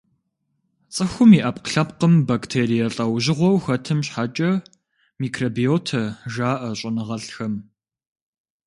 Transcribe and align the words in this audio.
Цӏыхум 0.93 1.31
и 1.37 1.39
ӏэпкълъэпкъым 1.43 2.13
бактерие 2.27 2.85
лӏэужьыгъуэу 2.95 3.61
хэтым 3.63 3.99
щхьэкӏэ 4.07 4.51
микробиотэ 5.19 6.01
жаӏэ 6.33 6.69
щӏэныгъэлӏхэм. 6.79 7.53